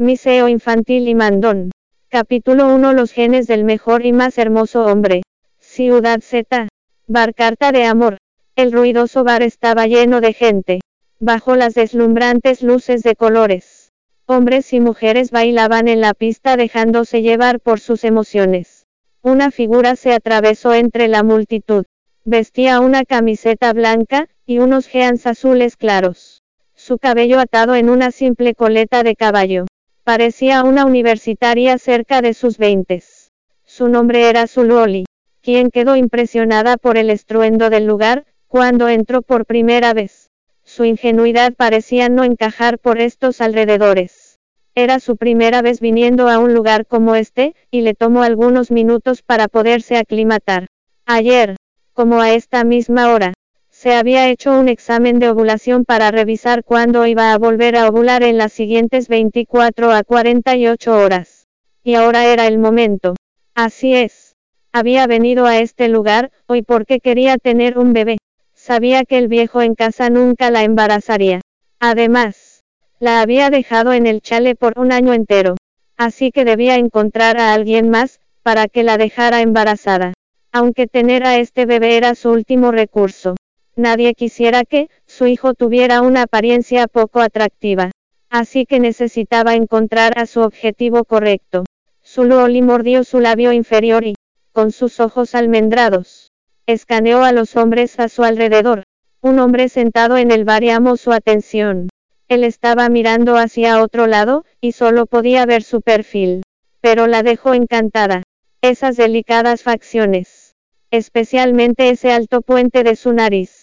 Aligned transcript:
Miseo 0.00 0.48
infantil 0.48 1.08
y 1.08 1.14
mandón. 1.14 1.72
Capítulo 2.08 2.74
1 2.74 2.94
Los 2.94 3.12
genes 3.12 3.46
del 3.46 3.64
mejor 3.64 4.06
y 4.06 4.14
más 4.14 4.38
hermoso 4.38 4.86
hombre. 4.86 5.20
Ciudad 5.58 6.20
Z. 6.22 6.68
Bar 7.06 7.34
Carta 7.34 7.70
de 7.70 7.84
Amor. 7.84 8.16
El 8.56 8.72
ruidoso 8.72 9.24
bar 9.24 9.42
estaba 9.42 9.86
lleno 9.86 10.22
de 10.22 10.32
gente. 10.32 10.80
Bajo 11.18 11.54
las 11.54 11.74
deslumbrantes 11.74 12.62
luces 12.62 13.02
de 13.02 13.14
colores. 13.14 13.90
Hombres 14.24 14.72
y 14.72 14.80
mujeres 14.80 15.30
bailaban 15.30 15.86
en 15.86 16.00
la 16.00 16.14
pista 16.14 16.56
dejándose 16.56 17.20
llevar 17.20 17.60
por 17.60 17.78
sus 17.78 18.02
emociones. 18.04 18.86
Una 19.20 19.50
figura 19.50 19.96
se 19.96 20.14
atravesó 20.14 20.72
entre 20.72 21.08
la 21.08 21.22
multitud. 21.22 21.84
Vestía 22.24 22.80
una 22.80 23.04
camiseta 23.04 23.74
blanca, 23.74 24.30
y 24.46 24.60
unos 24.60 24.90
jeans 24.90 25.26
azules 25.26 25.76
claros. 25.76 26.42
Su 26.74 26.96
cabello 26.96 27.38
atado 27.38 27.74
en 27.74 27.90
una 27.90 28.12
simple 28.12 28.54
coleta 28.54 29.02
de 29.02 29.14
caballo. 29.14 29.66
Parecía 30.04 30.64
una 30.64 30.86
universitaria 30.86 31.76
cerca 31.76 32.22
de 32.22 32.32
sus 32.32 32.56
veintes. 32.56 33.32
Su 33.64 33.88
nombre 33.88 34.28
era 34.30 34.46
Zuloli, 34.46 35.04
quien 35.42 35.70
quedó 35.70 35.94
impresionada 35.94 36.78
por 36.78 36.96
el 36.96 37.10
estruendo 37.10 37.68
del 37.68 37.86
lugar, 37.86 38.24
cuando 38.48 38.88
entró 38.88 39.20
por 39.20 39.44
primera 39.44 39.92
vez. 39.92 40.30
Su 40.64 40.84
ingenuidad 40.84 41.52
parecía 41.52 42.08
no 42.08 42.24
encajar 42.24 42.78
por 42.78 42.98
estos 42.98 43.40
alrededores. 43.40 44.38
Era 44.74 45.00
su 45.00 45.16
primera 45.16 45.60
vez 45.62 45.80
viniendo 45.80 46.28
a 46.28 46.38
un 46.38 46.54
lugar 46.54 46.86
como 46.86 47.14
este, 47.14 47.54
y 47.70 47.82
le 47.82 47.94
tomó 47.94 48.22
algunos 48.22 48.70
minutos 48.70 49.22
para 49.22 49.48
poderse 49.48 49.96
aclimatar. 49.96 50.66
Ayer, 51.04 51.56
como 51.92 52.22
a 52.22 52.32
esta 52.32 52.64
misma 52.64 53.12
hora, 53.12 53.34
se 53.80 53.94
había 53.94 54.28
hecho 54.28 54.52
un 54.52 54.68
examen 54.68 55.18
de 55.20 55.30
ovulación 55.30 55.86
para 55.86 56.10
revisar 56.10 56.64
cuándo 56.64 57.06
iba 57.06 57.32
a 57.32 57.38
volver 57.38 57.76
a 57.76 57.88
ovular 57.88 58.22
en 58.22 58.36
las 58.36 58.52
siguientes 58.52 59.08
24 59.08 59.90
a 59.90 60.02
48 60.02 60.98
horas. 60.98 61.48
Y 61.82 61.94
ahora 61.94 62.26
era 62.26 62.46
el 62.46 62.58
momento. 62.58 63.14
Así 63.54 63.94
es. 63.94 64.36
Había 64.70 65.06
venido 65.06 65.46
a 65.46 65.56
este 65.56 65.88
lugar, 65.88 66.30
hoy 66.46 66.60
porque 66.60 67.00
quería 67.00 67.38
tener 67.38 67.78
un 67.78 67.94
bebé. 67.94 68.18
Sabía 68.52 69.06
que 69.06 69.16
el 69.16 69.28
viejo 69.28 69.62
en 69.62 69.74
casa 69.74 70.10
nunca 70.10 70.50
la 70.50 70.62
embarazaría. 70.62 71.40
Además, 71.78 72.60
la 72.98 73.22
había 73.22 73.48
dejado 73.48 73.94
en 73.94 74.06
el 74.06 74.20
chale 74.20 74.56
por 74.56 74.78
un 74.78 74.92
año 74.92 75.14
entero. 75.14 75.56
Así 75.96 76.32
que 76.32 76.44
debía 76.44 76.74
encontrar 76.74 77.38
a 77.38 77.54
alguien 77.54 77.88
más, 77.88 78.20
para 78.42 78.68
que 78.68 78.82
la 78.82 78.98
dejara 78.98 79.40
embarazada. 79.40 80.12
Aunque 80.52 80.86
tener 80.86 81.24
a 81.24 81.38
este 81.38 81.64
bebé 81.64 81.96
era 81.96 82.14
su 82.14 82.30
último 82.30 82.72
recurso. 82.72 83.36
Nadie 83.80 84.12
quisiera 84.12 84.66
que, 84.66 84.90
su 85.06 85.26
hijo 85.26 85.54
tuviera 85.54 86.02
una 86.02 86.24
apariencia 86.24 86.86
poco 86.86 87.22
atractiva. 87.22 87.92
Así 88.28 88.66
que 88.66 88.78
necesitaba 88.78 89.54
encontrar 89.54 90.18
a 90.18 90.26
su 90.26 90.40
objetivo 90.42 91.04
correcto. 91.04 91.64
Zuluoli 92.04 92.60
mordió 92.60 93.04
su 93.04 93.20
labio 93.20 93.52
inferior 93.52 94.04
y, 94.04 94.16
con 94.52 94.70
sus 94.70 95.00
ojos 95.00 95.34
almendrados, 95.34 96.30
escaneó 96.66 97.24
a 97.24 97.32
los 97.32 97.56
hombres 97.56 97.98
a 98.00 98.10
su 98.10 98.22
alrededor. 98.22 98.82
Un 99.22 99.38
hombre 99.38 99.70
sentado 99.70 100.18
en 100.18 100.30
el 100.30 100.44
bar 100.44 100.62
llamó 100.62 100.98
su 100.98 101.10
atención. 101.10 101.88
Él 102.28 102.44
estaba 102.44 102.90
mirando 102.90 103.38
hacia 103.38 103.82
otro 103.82 104.06
lado, 104.06 104.44
y 104.60 104.72
solo 104.72 105.06
podía 105.06 105.46
ver 105.46 105.62
su 105.62 105.80
perfil. 105.80 106.42
Pero 106.82 107.06
la 107.06 107.22
dejó 107.22 107.54
encantada. 107.54 108.24
Esas 108.60 108.98
delicadas 108.98 109.62
facciones. 109.62 110.54
Especialmente 110.90 111.88
ese 111.88 112.12
alto 112.12 112.42
puente 112.42 112.84
de 112.84 112.94
su 112.94 113.14
nariz 113.14 113.59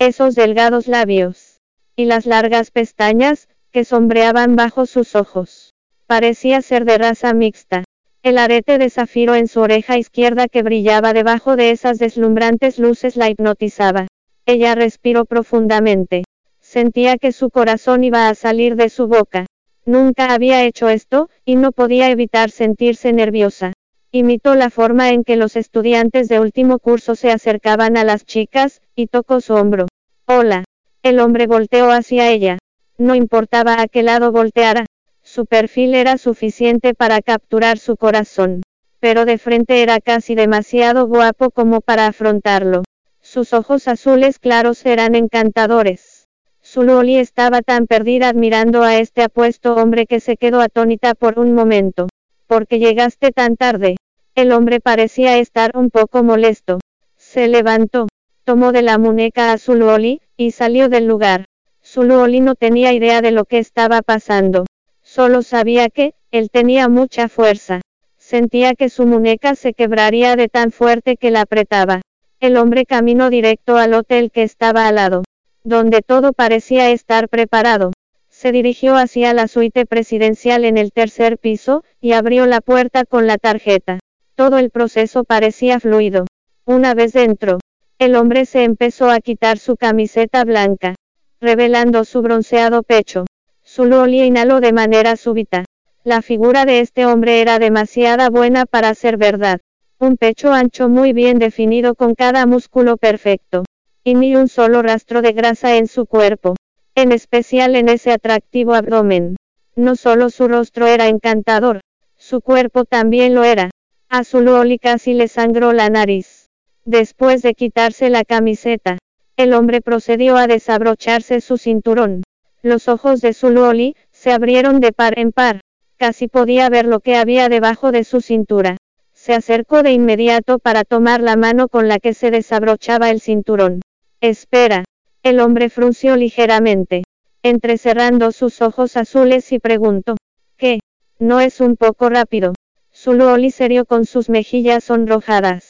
esos 0.00 0.34
delgados 0.34 0.88
labios, 0.88 1.60
y 1.94 2.06
las 2.06 2.24
largas 2.24 2.70
pestañas, 2.70 3.50
que 3.70 3.84
sombreaban 3.84 4.56
bajo 4.56 4.86
sus 4.86 5.14
ojos. 5.14 5.74
Parecía 6.06 6.62
ser 6.62 6.86
de 6.86 6.96
raza 6.96 7.34
mixta. 7.34 7.84
El 8.22 8.38
arete 8.38 8.78
de 8.78 8.88
zafiro 8.88 9.34
en 9.34 9.46
su 9.46 9.60
oreja 9.60 9.98
izquierda 9.98 10.48
que 10.48 10.62
brillaba 10.62 11.12
debajo 11.12 11.54
de 11.54 11.70
esas 11.70 11.98
deslumbrantes 11.98 12.78
luces 12.78 13.16
la 13.16 13.28
hipnotizaba. 13.28 14.06
Ella 14.46 14.74
respiró 14.74 15.26
profundamente. 15.26 16.24
Sentía 16.60 17.18
que 17.18 17.32
su 17.32 17.50
corazón 17.50 18.02
iba 18.02 18.30
a 18.30 18.34
salir 18.34 18.76
de 18.76 18.88
su 18.88 19.06
boca. 19.06 19.44
Nunca 19.84 20.32
había 20.32 20.64
hecho 20.64 20.88
esto, 20.88 21.28
y 21.44 21.56
no 21.56 21.72
podía 21.72 22.08
evitar 22.10 22.50
sentirse 22.50 23.12
nerviosa. 23.12 23.74
Imitó 24.12 24.56
la 24.56 24.70
forma 24.70 25.10
en 25.10 25.24
que 25.24 25.36
los 25.36 25.56
estudiantes 25.56 26.28
de 26.28 26.40
último 26.40 26.78
curso 26.80 27.14
se 27.14 27.30
acercaban 27.30 27.96
a 27.96 28.02
las 28.02 28.24
chicas, 28.24 28.82
y 28.96 29.06
tocó 29.06 29.40
su 29.40 29.54
hombro. 29.54 29.86
Hola. 30.32 30.62
El 31.02 31.18
hombre 31.18 31.48
volteó 31.48 31.90
hacia 31.90 32.30
ella. 32.30 32.58
No 32.98 33.16
importaba 33.16 33.82
a 33.82 33.88
qué 33.88 34.04
lado 34.04 34.30
volteara. 34.30 34.86
Su 35.24 35.44
perfil 35.44 35.92
era 35.96 36.18
suficiente 36.18 36.94
para 36.94 37.20
capturar 37.20 37.78
su 37.78 37.96
corazón. 37.96 38.62
Pero 39.00 39.24
de 39.24 39.38
frente 39.38 39.82
era 39.82 39.98
casi 39.98 40.36
demasiado 40.36 41.08
guapo 41.08 41.50
como 41.50 41.80
para 41.80 42.06
afrontarlo. 42.06 42.84
Sus 43.20 43.52
ojos 43.52 43.88
azules 43.88 44.38
claros 44.38 44.86
eran 44.86 45.16
encantadores. 45.16 46.28
Zululi 46.64 47.16
estaba 47.16 47.60
tan 47.60 47.88
perdida 47.88 48.28
admirando 48.28 48.84
a 48.84 48.98
este 48.98 49.24
apuesto 49.24 49.74
hombre 49.74 50.06
que 50.06 50.20
se 50.20 50.36
quedó 50.36 50.60
atónita 50.60 51.16
por 51.16 51.40
un 51.40 51.54
momento. 51.54 52.06
¿Por 52.46 52.68
qué 52.68 52.78
llegaste 52.78 53.32
tan 53.32 53.56
tarde? 53.56 53.96
El 54.36 54.52
hombre 54.52 54.78
parecía 54.78 55.38
estar 55.38 55.72
un 55.74 55.90
poco 55.90 56.22
molesto. 56.22 56.78
Se 57.16 57.48
levantó, 57.48 58.06
tomó 58.50 58.72
de 58.72 58.82
la 58.82 58.98
muñeca 58.98 59.52
a 59.52 59.58
Zuluoli, 59.58 60.22
y 60.36 60.50
salió 60.50 60.88
del 60.88 61.06
lugar. 61.06 61.44
Zuluoli 61.84 62.40
no 62.40 62.56
tenía 62.56 62.92
idea 62.92 63.22
de 63.22 63.30
lo 63.30 63.44
que 63.44 63.58
estaba 63.58 64.02
pasando. 64.02 64.66
Solo 65.04 65.42
sabía 65.42 65.88
que, 65.88 66.14
él 66.32 66.50
tenía 66.50 66.88
mucha 66.88 67.28
fuerza. 67.28 67.80
Sentía 68.18 68.74
que 68.74 68.88
su 68.88 69.06
muñeca 69.06 69.54
se 69.54 69.72
quebraría 69.72 70.34
de 70.34 70.48
tan 70.48 70.72
fuerte 70.72 71.16
que 71.16 71.30
la 71.30 71.42
apretaba. 71.42 72.00
El 72.40 72.56
hombre 72.56 72.86
caminó 72.86 73.30
directo 73.30 73.76
al 73.76 73.94
hotel 73.94 74.32
que 74.32 74.42
estaba 74.42 74.88
al 74.88 74.96
lado, 74.96 75.22
donde 75.62 76.02
todo 76.02 76.32
parecía 76.32 76.90
estar 76.90 77.28
preparado. 77.28 77.92
Se 78.30 78.50
dirigió 78.50 78.96
hacia 78.96 79.32
la 79.32 79.46
suite 79.46 79.86
presidencial 79.86 80.64
en 80.64 80.76
el 80.76 80.90
tercer 80.90 81.38
piso, 81.38 81.84
y 82.00 82.14
abrió 82.14 82.46
la 82.46 82.60
puerta 82.60 83.04
con 83.04 83.28
la 83.28 83.38
tarjeta. 83.38 84.00
Todo 84.34 84.58
el 84.58 84.70
proceso 84.70 85.22
parecía 85.22 85.78
fluido. 85.78 86.26
Una 86.64 86.94
vez 86.94 87.12
dentro, 87.12 87.60
el 88.00 88.16
hombre 88.16 88.46
se 88.46 88.64
empezó 88.64 89.10
a 89.10 89.20
quitar 89.20 89.58
su 89.58 89.76
camiseta 89.76 90.42
blanca, 90.44 90.94
revelando 91.38 92.04
su 92.04 92.22
bronceado 92.22 92.82
pecho. 92.82 93.26
Su 93.62 93.84
loli 93.84 94.22
inhaló 94.22 94.60
de 94.60 94.72
manera 94.72 95.16
súbita. 95.16 95.66
La 96.02 96.22
figura 96.22 96.64
de 96.64 96.80
este 96.80 97.04
hombre 97.04 97.42
era 97.42 97.58
demasiada 97.58 98.30
buena 98.30 98.64
para 98.64 98.94
ser 98.94 99.18
verdad. 99.18 99.60
Un 99.98 100.16
pecho 100.16 100.50
ancho 100.52 100.88
muy 100.88 101.12
bien 101.12 101.38
definido 101.38 101.94
con 101.94 102.14
cada 102.14 102.46
músculo 102.46 102.96
perfecto. 102.96 103.64
Y 104.02 104.14
ni 104.14 104.34
un 104.34 104.48
solo 104.48 104.80
rastro 104.80 105.20
de 105.20 105.32
grasa 105.32 105.76
en 105.76 105.86
su 105.86 106.06
cuerpo 106.06 106.56
en 106.94 107.12
especial 107.12 107.76
en 107.76 107.88
ese 107.88 108.12
atractivo 108.12 108.74
abdomen. 108.74 109.36
No 109.76 109.96
solo 109.96 110.30
su 110.30 110.48
rostro 110.48 110.86
era 110.86 111.08
encantador, 111.08 111.80
su 112.16 112.40
cuerpo 112.40 112.84
también 112.84 113.34
lo 113.34 113.44
era. 113.44 113.70
A 114.08 114.24
Zuluoli 114.24 114.78
casi 114.78 115.14
le 115.14 115.28
sangró 115.28 115.72
la 115.72 115.88
nariz. 115.88 116.39
Después 116.84 117.42
de 117.42 117.54
quitarse 117.54 118.10
la 118.10 118.24
camiseta, 118.24 118.98
el 119.36 119.52
hombre 119.54 119.80
procedió 119.80 120.36
a 120.36 120.46
desabrocharse 120.46 121.40
su 121.40 121.58
cinturón. 121.58 122.22
Los 122.62 122.88
ojos 122.88 123.20
de 123.20 123.32
Zuluoli 123.32 123.96
se 124.10 124.32
abrieron 124.32 124.80
de 124.80 124.92
par 124.92 125.18
en 125.18 125.32
par. 125.32 125.60
Casi 125.96 126.28
podía 126.28 126.68
ver 126.68 126.86
lo 126.86 127.00
que 127.00 127.16
había 127.16 127.48
debajo 127.48 127.92
de 127.92 128.04
su 128.04 128.20
cintura. 128.20 128.76
Se 129.12 129.34
acercó 129.34 129.82
de 129.82 129.92
inmediato 129.92 130.58
para 130.58 130.84
tomar 130.84 131.20
la 131.20 131.36
mano 131.36 131.68
con 131.68 131.88
la 131.88 131.98
que 131.98 132.14
se 132.14 132.30
desabrochaba 132.30 133.10
el 133.10 133.20
cinturón. 133.20 133.82
Espera, 134.20 134.84
el 135.22 135.40
hombre 135.40 135.68
frunció 135.68 136.16
ligeramente, 136.16 137.04
entrecerrando 137.42 138.32
sus 138.32 138.62
ojos 138.62 138.96
azules 138.96 139.52
y 139.52 139.58
preguntó, 139.58 140.16
¿qué? 140.56 140.80
¿No 141.18 141.40
es 141.40 141.60
un 141.60 141.76
poco 141.76 142.08
rápido? 142.08 142.54
Zuluoli 142.94 143.50
serio 143.50 143.84
con 143.84 144.06
sus 144.06 144.30
mejillas 144.30 144.84
sonrojadas. 144.84 145.69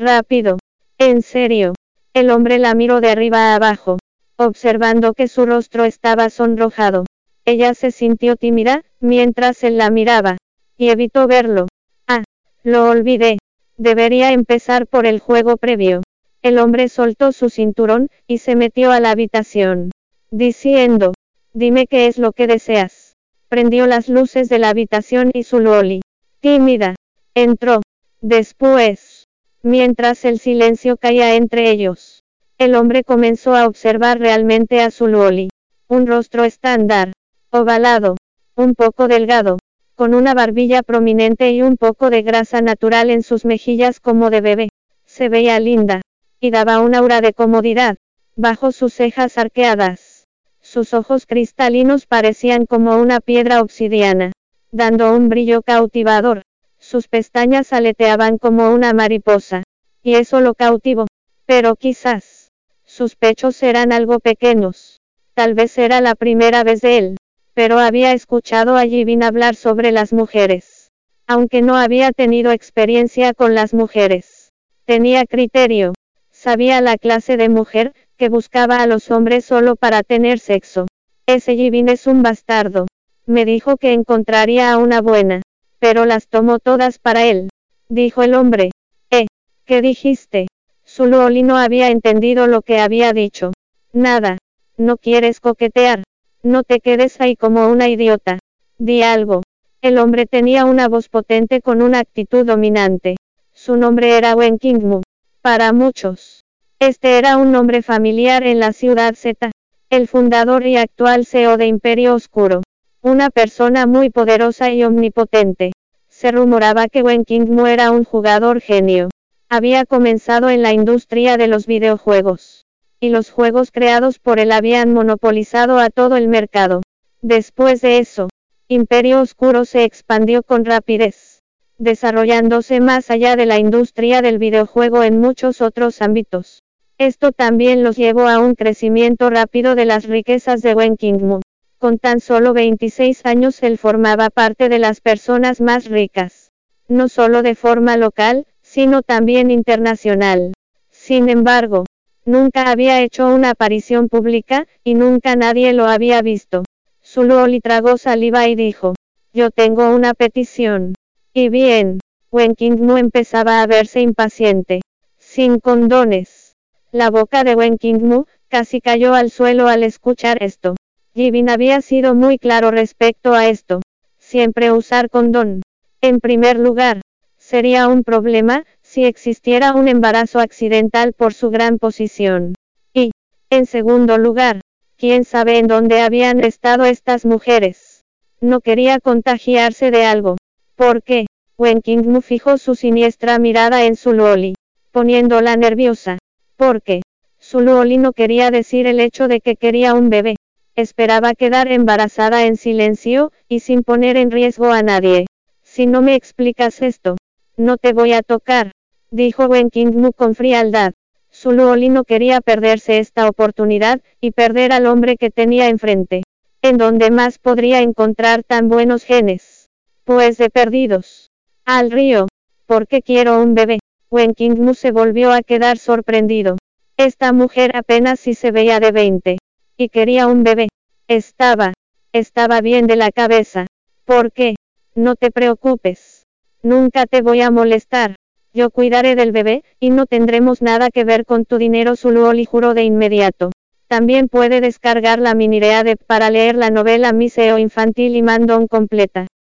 Rápido. 0.00 0.58
En 0.96 1.22
serio. 1.22 1.74
El 2.14 2.30
hombre 2.30 2.60
la 2.60 2.74
miró 2.74 3.00
de 3.00 3.10
arriba 3.10 3.50
a 3.50 3.56
abajo, 3.56 3.98
observando 4.36 5.12
que 5.12 5.26
su 5.26 5.44
rostro 5.44 5.84
estaba 5.84 6.30
sonrojado. 6.30 7.04
Ella 7.44 7.74
se 7.74 7.90
sintió 7.90 8.36
tímida, 8.36 8.84
mientras 9.00 9.64
él 9.64 9.76
la 9.76 9.90
miraba, 9.90 10.36
y 10.76 10.90
evitó 10.90 11.26
verlo. 11.26 11.66
Ah, 12.06 12.22
lo 12.62 12.88
olvidé. 12.88 13.38
Debería 13.76 14.30
empezar 14.30 14.86
por 14.86 15.04
el 15.04 15.18
juego 15.18 15.56
previo. 15.56 16.02
El 16.42 16.60
hombre 16.60 16.88
soltó 16.88 17.32
su 17.32 17.50
cinturón, 17.50 18.08
y 18.28 18.38
se 18.38 18.54
metió 18.54 18.92
a 18.92 19.00
la 19.00 19.10
habitación, 19.10 19.90
diciendo, 20.30 21.12
dime 21.52 21.88
qué 21.88 22.06
es 22.06 22.18
lo 22.18 22.30
que 22.30 22.46
deseas. 22.46 23.16
Prendió 23.48 23.88
las 23.88 24.08
luces 24.08 24.48
de 24.48 24.60
la 24.60 24.68
habitación 24.68 25.32
y 25.34 25.42
Zuloli, 25.42 26.02
tímida, 26.38 26.94
entró. 27.34 27.80
Después, 28.20 29.17
mientras 29.62 30.24
el 30.24 30.38
silencio 30.38 30.96
caía 30.96 31.34
entre 31.34 31.70
ellos, 31.70 32.24
el 32.58 32.74
hombre 32.74 33.04
comenzó 33.04 33.54
a 33.54 33.66
observar 33.66 34.18
realmente 34.18 34.80
a 34.80 34.90
Zuloli. 34.90 35.50
Un 35.88 36.06
rostro 36.06 36.44
estándar, 36.44 37.12
ovalado, 37.50 38.16
un 38.54 38.74
poco 38.74 39.08
delgado, 39.08 39.58
con 39.94 40.14
una 40.14 40.34
barbilla 40.34 40.82
prominente 40.82 41.50
y 41.52 41.62
un 41.62 41.76
poco 41.76 42.10
de 42.10 42.22
grasa 42.22 42.60
natural 42.60 43.10
en 43.10 43.22
sus 43.22 43.44
mejillas 43.44 44.00
como 44.00 44.28
de 44.30 44.40
bebé. 44.40 44.68
Se 45.06 45.28
veía 45.28 45.58
linda, 45.60 46.02
y 46.40 46.50
daba 46.50 46.80
un 46.80 46.94
aura 46.94 47.20
de 47.20 47.32
comodidad, 47.32 47.96
bajo 48.36 48.70
sus 48.70 48.92
cejas 48.92 49.38
arqueadas. 49.38 50.26
Sus 50.60 50.92
ojos 50.92 51.26
cristalinos 51.26 52.06
parecían 52.06 52.66
como 52.66 52.96
una 52.98 53.20
piedra 53.20 53.62
obsidiana, 53.62 54.32
dando 54.70 55.14
un 55.16 55.28
brillo 55.28 55.62
cautivador. 55.62 56.42
Sus 56.90 57.06
pestañas 57.06 57.74
aleteaban 57.74 58.38
como 58.38 58.72
una 58.72 58.94
mariposa, 58.94 59.62
y 60.02 60.14
eso 60.14 60.40
lo 60.40 60.54
cautivó. 60.54 61.04
Pero 61.44 61.76
quizás, 61.76 62.50
sus 62.86 63.14
pechos 63.14 63.62
eran 63.62 63.92
algo 63.92 64.20
pequeños. 64.20 65.02
Tal 65.34 65.52
vez 65.52 65.76
era 65.76 66.00
la 66.00 66.14
primera 66.14 66.64
vez 66.64 66.80
de 66.80 66.96
él, 66.96 67.16
pero 67.52 67.78
había 67.78 68.14
escuchado 68.14 68.74
a 68.74 68.86
Jivin 68.86 69.22
hablar 69.22 69.54
sobre 69.54 69.92
las 69.92 70.14
mujeres. 70.14 70.88
Aunque 71.26 71.60
no 71.60 71.76
había 71.76 72.10
tenido 72.10 72.52
experiencia 72.52 73.34
con 73.34 73.54
las 73.54 73.74
mujeres, 73.74 74.54
tenía 74.86 75.26
criterio. 75.26 75.92
Sabía 76.30 76.80
la 76.80 76.96
clase 76.96 77.36
de 77.36 77.50
mujer, 77.50 77.92
que 78.16 78.30
buscaba 78.30 78.80
a 78.80 78.86
los 78.86 79.10
hombres 79.10 79.44
solo 79.44 79.76
para 79.76 80.02
tener 80.02 80.38
sexo. 80.38 80.86
Ese 81.26 81.54
Jivin 81.54 81.90
es 81.90 82.06
un 82.06 82.22
bastardo. 82.22 82.86
Me 83.26 83.44
dijo 83.44 83.76
que 83.76 83.92
encontraría 83.92 84.72
a 84.72 84.78
una 84.78 85.02
buena. 85.02 85.42
Pero 85.78 86.04
las 86.04 86.28
tomó 86.28 86.58
todas 86.58 86.98
para 86.98 87.24
él. 87.24 87.48
Dijo 87.88 88.22
el 88.22 88.34
hombre. 88.34 88.70
Eh, 89.10 89.26
¿qué 89.64 89.80
dijiste? 89.80 90.46
Zuluoli 90.86 91.42
no 91.42 91.56
había 91.56 91.90
entendido 91.90 92.46
lo 92.46 92.62
que 92.62 92.80
había 92.80 93.12
dicho. 93.12 93.52
Nada. 93.92 94.38
No 94.76 94.96
quieres 94.96 95.40
coquetear. 95.40 96.02
No 96.42 96.62
te 96.62 96.80
quedes 96.80 97.20
ahí 97.20 97.36
como 97.36 97.68
una 97.68 97.88
idiota. 97.88 98.38
Di 98.78 99.02
algo. 99.02 99.42
El 99.80 99.98
hombre 99.98 100.26
tenía 100.26 100.64
una 100.64 100.88
voz 100.88 101.08
potente 101.08 101.60
con 101.60 101.82
una 101.82 102.00
actitud 102.00 102.44
dominante. 102.44 103.16
Su 103.52 103.76
nombre 103.76 104.16
era 104.16 104.34
Wen 104.34 104.58
Kingmu. 104.58 105.02
Para 105.42 105.72
muchos. 105.72 106.44
Este 106.80 107.18
era 107.18 107.36
un 107.36 107.50
nombre 107.50 107.82
familiar 107.82 108.44
en 108.44 108.60
la 108.60 108.72
ciudad 108.72 109.14
Z, 109.16 109.50
el 109.90 110.06
fundador 110.06 110.66
y 110.66 110.76
actual 110.76 111.26
CEO 111.26 111.56
de 111.56 111.66
Imperio 111.66 112.14
Oscuro. 112.14 112.62
Una 113.02 113.30
persona 113.30 113.86
muy 113.86 114.10
poderosa 114.10 114.72
y 114.72 114.82
omnipotente. 114.82 115.72
Se 116.08 116.32
rumoraba 116.32 116.88
que 116.88 117.02
Wen 117.02 117.24
Kingmu 117.24 117.66
era 117.66 117.92
un 117.92 118.04
jugador 118.04 118.60
genio. 118.60 119.08
Había 119.48 119.84
comenzado 119.84 120.50
en 120.50 120.62
la 120.62 120.72
industria 120.72 121.36
de 121.36 121.46
los 121.46 121.66
videojuegos. 121.66 122.66
Y 122.98 123.10
los 123.10 123.30
juegos 123.30 123.70
creados 123.70 124.18
por 124.18 124.40
él 124.40 124.50
habían 124.50 124.92
monopolizado 124.92 125.78
a 125.78 125.90
todo 125.90 126.16
el 126.16 126.26
mercado. 126.26 126.82
Después 127.22 127.80
de 127.82 127.98
eso, 127.98 128.28
Imperio 128.66 129.20
Oscuro 129.20 129.64
se 129.64 129.84
expandió 129.84 130.42
con 130.42 130.64
rapidez 130.64 131.38
desarrollándose 131.78 132.80
más 132.80 133.08
allá 133.10 133.36
de 133.36 133.46
la 133.46 133.58
industria 133.58 134.20
del 134.20 134.38
videojuego 134.38 135.04
en 135.04 135.20
muchos 135.20 135.60
otros 135.60 136.02
ámbitos. 136.02 136.64
Esto 136.98 137.30
también 137.30 137.84
los 137.84 137.96
llevó 137.96 138.26
a 138.28 138.40
un 138.40 138.56
crecimiento 138.56 139.30
rápido 139.30 139.76
de 139.76 139.84
las 139.84 140.04
riquezas 140.04 140.60
de 140.62 140.74
Wen 140.74 140.96
Kingmu. 140.96 141.40
Con 141.78 142.00
tan 142.00 142.18
solo 142.18 142.54
26 142.54 143.24
años 143.24 143.62
él 143.62 143.78
formaba 143.78 144.30
parte 144.30 144.68
de 144.68 144.80
las 144.80 145.00
personas 145.00 145.60
más 145.60 145.84
ricas. 145.84 146.50
No 146.88 147.08
solo 147.08 147.42
de 147.42 147.54
forma 147.54 147.96
local, 147.96 148.46
sino 148.62 149.02
también 149.02 149.52
internacional. 149.52 150.54
Sin 150.90 151.28
embargo, 151.28 151.86
nunca 152.24 152.72
había 152.72 153.00
hecho 153.00 153.28
una 153.28 153.50
aparición 153.50 154.08
pública, 154.08 154.66
y 154.82 154.94
nunca 154.94 155.36
nadie 155.36 155.72
lo 155.72 155.86
había 155.86 156.20
visto. 156.20 156.64
Zuluoli 157.04 157.60
tragó 157.60 157.96
saliva 157.96 158.48
y 158.48 158.56
dijo, 158.56 158.96
yo 159.32 159.52
tengo 159.52 159.94
una 159.94 160.14
petición. 160.14 160.94
Y 161.32 161.48
bien, 161.48 162.00
Wenking 162.32 162.84
no 162.84 162.98
empezaba 162.98 163.62
a 163.62 163.66
verse 163.68 164.00
impaciente. 164.00 164.80
Sin 165.16 165.60
condones. 165.60 166.56
La 166.90 167.10
boca 167.10 167.44
de 167.44 167.54
Mu 168.00 168.24
casi 168.48 168.80
cayó 168.80 169.14
al 169.14 169.30
suelo 169.30 169.68
al 169.68 169.84
escuchar 169.84 170.42
esto. 170.42 170.74
Jibin 171.14 171.50
había 171.50 171.80
sido 171.80 172.14
muy 172.14 172.38
claro 172.38 172.70
respecto 172.70 173.34
a 173.34 173.48
esto. 173.48 173.80
Siempre 174.18 174.72
usar 174.72 175.10
condón. 175.10 175.62
En 176.00 176.20
primer 176.20 176.58
lugar, 176.58 177.00
sería 177.38 177.88
un 177.88 178.04
problema, 178.04 178.64
si 178.82 179.04
existiera 179.04 179.74
un 179.74 179.88
embarazo 179.88 180.38
accidental 180.38 181.12
por 181.12 181.34
su 181.34 181.50
gran 181.50 181.78
posición. 181.78 182.54
Y, 182.92 183.10
en 183.50 183.66
segundo 183.66 184.18
lugar, 184.18 184.60
quién 184.96 185.24
sabe 185.24 185.58
en 185.58 185.66
dónde 185.66 186.00
habían 186.02 186.44
estado 186.44 186.84
estas 186.84 187.24
mujeres. 187.24 188.04
No 188.40 188.60
quería 188.60 189.00
contagiarse 189.00 189.90
de 189.90 190.04
algo. 190.04 190.36
¿Por 190.76 191.02
qué? 191.02 191.26
Wen 191.56 191.80
Mu 192.04 192.20
fijó 192.20 192.58
su 192.58 192.76
siniestra 192.76 193.38
mirada 193.38 193.84
en 193.84 193.96
Zuluoli, 193.96 194.54
poniéndola 194.92 195.56
nerviosa. 195.56 196.18
¿Por 196.56 196.82
qué? 196.82 197.02
Zuluoli 197.40 197.98
no 197.98 198.12
quería 198.12 198.50
decir 198.50 198.86
el 198.86 199.00
hecho 199.00 199.26
de 199.26 199.40
que 199.40 199.56
quería 199.56 199.94
un 199.94 200.10
bebé. 200.10 200.36
Esperaba 200.78 201.34
quedar 201.34 201.72
embarazada 201.72 202.46
en 202.46 202.56
silencio, 202.56 203.32
y 203.48 203.58
sin 203.58 203.82
poner 203.82 204.16
en 204.16 204.30
riesgo 204.30 204.70
a 204.70 204.80
nadie. 204.84 205.26
Si 205.60 205.86
no 205.86 206.02
me 206.02 206.14
explicas 206.14 206.82
esto, 206.82 207.16
no 207.56 207.78
te 207.78 207.92
voy 207.92 208.12
a 208.12 208.22
tocar, 208.22 208.70
dijo 209.10 209.46
Wen 209.46 209.70
Mu 209.74 210.12
con 210.12 210.36
frialdad. 210.36 210.92
Zuluoli 211.34 211.88
no 211.88 212.04
quería 212.04 212.40
perderse 212.40 213.00
esta 213.00 213.28
oportunidad, 213.28 214.02
y 214.20 214.30
perder 214.30 214.70
al 214.70 214.86
hombre 214.86 215.16
que 215.16 215.30
tenía 215.30 215.68
enfrente. 215.68 216.22
¿En 216.62 216.78
dónde 216.78 217.10
más 217.10 217.40
podría 217.40 217.80
encontrar 217.80 218.44
tan 218.44 218.68
buenos 218.68 219.02
genes? 219.02 219.66
Pues 220.04 220.38
de 220.38 220.48
perdidos. 220.48 221.32
Al 221.64 221.90
río. 221.90 222.28
Porque 222.66 223.02
quiero 223.02 223.42
un 223.42 223.54
bebé. 223.56 223.80
Wen 224.12 224.32
Mu 224.56 224.74
se 224.74 224.92
volvió 224.92 225.32
a 225.32 225.42
quedar 225.42 225.76
sorprendido. 225.76 226.56
Esta 226.96 227.32
mujer 227.32 227.74
apenas 227.74 228.20
si 228.20 228.34
se 228.34 228.52
veía 228.52 228.78
de 228.78 228.92
20. 228.92 229.38
Y 229.80 229.90
quería 229.90 230.26
un 230.26 230.42
bebé. 230.42 230.66
Estaba. 231.06 231.72
Estaba 232.12 232.60
bien 232.60 232.88
de 232.88 232.96
la 232.96 233.12
cabeza. 233.12 233.66
¿Por 234.04 234.32
qué? 234.32 234.56
No 234.96 235.14
te 235.14 235.30
preocupes. 235.30 236.24
Nunca 236.64 237.06
te 237.06 237.22
voy 237.22 237.42
a 237.42 237.52
molestar. 237.52 238.16
Yo 238.52 238.70
cuidaré 238.70 239.14
del 239.14 239.30
bebé, 239.30 239.62
y 239.78 239.90
no 239.90 240.06
tendremos 240.06 240.62
nada 240.62 240.90
que 240.90 241.04
ver 241.04 241.24
con 241.24 241.44
tu 241.44 241.58
dinero. 241.58 241.94
Zuluoli 241.94 242.44
juró 242.44 242.74
de 242.74 242.82
inmediato. 242.82 243.52
También 243.86 244.28
puede 244.28 244.60
descargar 244.60 245.20
la 245.20 245.34
minirea 245.34 245.84
de 245.84 245.94
para 245.94 246.28
leer 246.28 246.56
la 246.56 246.70
novela 246.70 247.12
Miseo 247.12 247.56
Infantil 247.56 248.16
y 248.16 248.22
Mandón 248.22 248.66
completa. 248.66 249.28